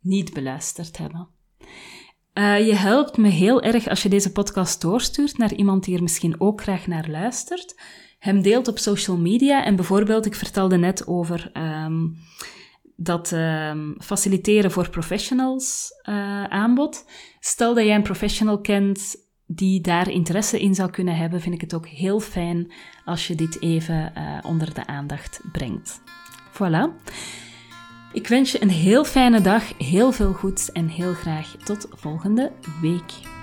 niet 0.00 0.32
beluisterd 0.32 0.98
hebben. 0.98 1.28
je 2.66 2.74
helpt 2.74 3.16
me 3.16 3.28
heel 3.28 3.62
erg 3.62 3.88
als 3.88 4.02
je 4.02 4.08
deze 4.08 4.32
podcast 4.32 4.80
doorstuurt 4.80 5.38
naar 5.38 5.54
iemand 5.54 5.84
die 5.84 5.96
er 5.96 6.02
misschien 6.02 6.40
ook 6.40 6.62
graag 6.62 6.86
naar 6.86 7.08
luistert 7.08 7.74
hem 8.20 8.42
deelt 8.42 8.68
op 8.68 8.78
social 8.78 9.16
media. 9.16 9.64
En 9.64 9.76
bijvoorbeeld, 9.76 10.26
ik 10.26 10.34
vertelde 10.34 10.76
net 10.76 11.06
over 11.06 11.50
um, 11.54 12.16
dat 12.96 13.30
um, 13.30 13.94
faciliteren 13.98 14.70
voor 14.70 14.90
professionals 14.90 15.90
uh, 16.08 16.44
aanbod. 16.44 17.04
Stel 17.40 17.74
dat 17.74 17.84
jij 17.84 17.94
een 17.94 18.02
professional 18.02 18.60
kent 18.60 19.16
die 19.46 19.80
daar 19.80 20.10
interesse 20.10 20.60
in 20.60 20.74
zou 20.74 20.90
kunnen 20.90 21.16
hebben, 21.16 21.40
vind 21.40 21.54
ik 21.54 21.60
het 21.60 21.74
ook 21.74 21.86
heel 21.86 22.20
fijn 22.20 22.72
als 23.04 23.26
je 23.26 23.34
dit 23.34 23.62
even 23.62 24.12
uh, 24.16 24.38
onder 24.42 24.74
de 24.74 24.86
aandacht 24.86 25.40
brengt. 25.52 26.00
Voilà. 26.52 27.04
Ik 28.12 28.26
wens 28.26 28.52
je 28.52 28.62
een 28.62 28.70
heel 28.70 29.04
fijne 29.04 29.40
dag, 29.40 29.78
heel 29.78 30.12
veel 30.12 30.32
goeds 30.32 30.72
en 30.72 30.88
heel 30.88 31.14
graag 31.14 31.56
tot 31.64 31.88
volgende 31.90 32.52
week. 32.80 33.39